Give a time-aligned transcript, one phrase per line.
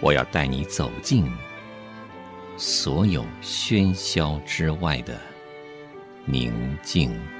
[0.00, 1.30] 我要带你走进
[2.56, 5.18] 所有喧嚣之外的
[6.24, 7.39] 宁静。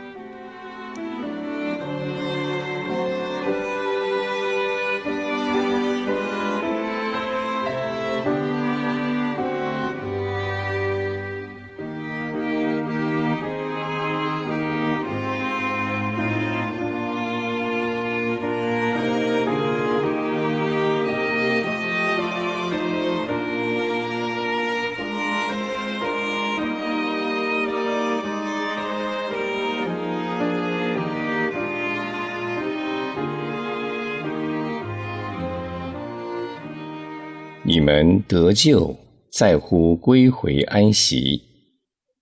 [37.62, 38.96] 你们得救
[39.30, 41.42] 在乎归回安息，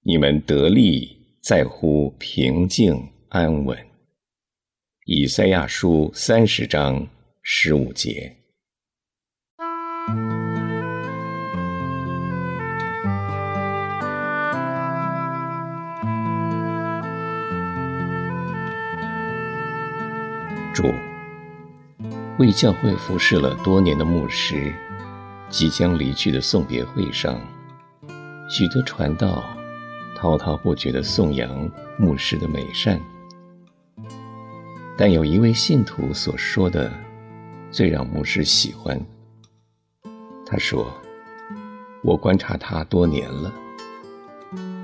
[0.02, 3.78] 你们得利在乎平静安稳。
[5.06, 7.06] 以赛亚书三十章
[7.40, 8.34] 十五节。
[20.74, 20.92] 主，
[22.38, 24.74] 为教会服侍了多年的牧师。
[25.50, 27.40] 即将离去的送别会上，
[28.50, 29.42] 许多传道
[30.14, 33.00] 滔滔不绝地颂扬牧师的美善，
[34.96, 36.92] 但有一位信徒所说的
[37.70, 39.00] 最让牧师喜欢。
[40.44, 40.92] 他说
[42.04, 43.52] ：“我观察他多年了，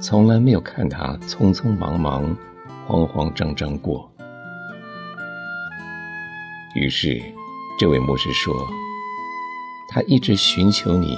[0.01, 2.37] 从来没有看他匆匆忙忙、
[2.87, 4.11] 慌慌张张过。”
[6.75, 7.23] 于是，
[7.79, 8.55] 这位牧师说。
[9.94, 11.16] 他一直寻求你，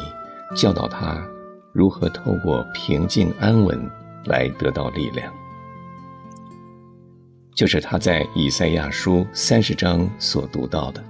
[0.54, 1.26] 教导他
[1.72, 3.91] 如何透过平静安稳
[4.26, 5.32] 来得到力量。
[7.54, 11.03] 就是他在以赛亚书三十章所读到的，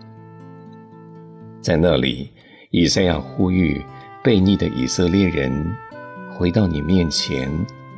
[1.61, 2.31] 在那里，
[2.71, 3.85] 以赛亚呼吁
[4.23, 5.77] 悖逆的以色列人
[6.39, 7.51] 回到你面前，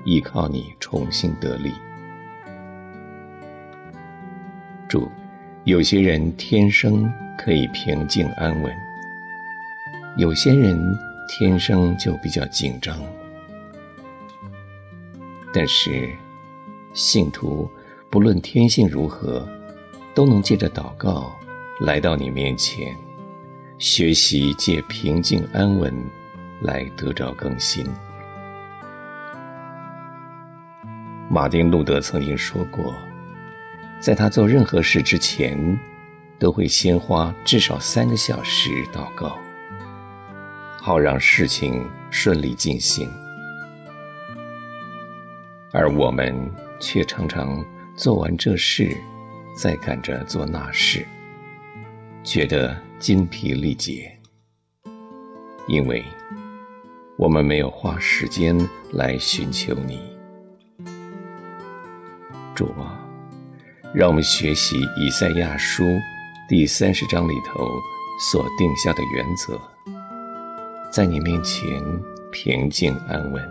[0.02, 1.74] 依靠你重新得力。
[4.88, 5.10] 主，
[5.64, 8.87] 有些人天生可以平静安稳。
[10.18, 10.98] 有些人
[11.28, 12.98] 天生就比较紧张，
[15.54, 16.10] 但是
[16.92, 17.70] 信徒
[18.10, 19.48] 不论天性如何，
[20.14, 21.32] 都能借着祷告
[21.82, 22.96] 来到你面前，
[23.78, 25.94] 学习借平静安稳
[26.62, 27.86] 来得着更新。
[31.30, 32.92] 马丁路德曾经说过，
[34.00, 35.78] 在他做任何事之前，
[36.40, 39.38] 都会先花至少三个小时祷告。
[40.88, 43.10] 好让事情顺利进行，
[45.70, 46.34] 而我们
[46.80, 47.62] 却常常
[47.94, 48.96] 做完这事，
[49.54, 51.04] 再赶着做那事，
[52.24, 54.18] 觉得筋疲力竭，
[55.66, 56.02] 因为
[57.18, 58.58] 我们没有花时间
[58.92, 60.00] 来寻求你。
[62.54, 62.98] 主啊，
[63.92, 65.84] 让我们学习以赛亚书
[66.48, 67.68] 第三十章里头
[68.32, 69.60] 所定下的原则。
[70.90, 71.82] 在你面前
[72.32, 73.46] 平静安稳，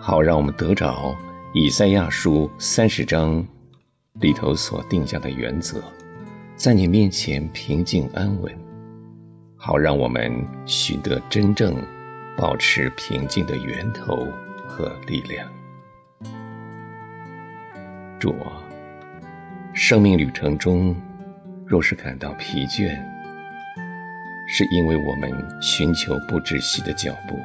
[0.00, 1.16] 好让我们得着
[1.54, 3.46] 以赛亚书三十章
[4.14, 5.80] 里头所定下的原则，
[6.56, 8.52] 在你面前平静安稳，
[9.56, 11.76] 好让我们寻得真正
[12.36, 14.26] 保持平静的源头
[14.66, 15.48] 和力量。
[18.18, 18.60] 主啊，
[19.72, 20.94] 生命旅程中
[21.64, 23.00] 若是感到疲倦，
[24.46, 27.36] 是因为我们寻求不止息的脚步。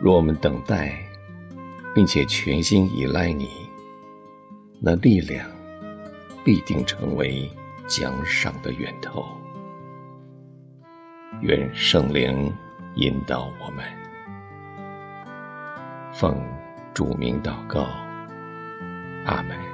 [0.00, 0.92] 若我们等待，
[1.94, 3.48] 并且全心依赖你，
[4.80, 5.48] 那力量
[6.44, 7.50] 必定成为
[7.86, 9.24] 奖赏的源头。
[11.40, 12.52] 愿圣灵
[12.96, 13.84] 引导我们，
[16.12, 16.36] 奉
[16.92, 17.86] 主名祷告，
[19.24, 19.73] 阿门。